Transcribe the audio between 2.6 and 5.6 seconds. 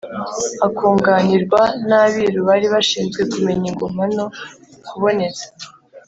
bashinzwe kumenya ingoma no kuboneza